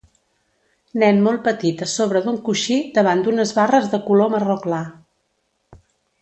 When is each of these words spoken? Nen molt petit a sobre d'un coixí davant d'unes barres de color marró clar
Nen 1.01 1.19
molt 1.27 1.43
petit 1.47 1.83
a 1.85 1.87
sobre 1.91 2.21
d'un 2.27 2.39
coixí 2.47 2.79
davant 2.97 3.21
d'unes 3.27 3.53
barres 3.59 3.87
de 3.95 4.01
color 4.09 4.33
marró 4.37 4.57
clar 4.65 4.83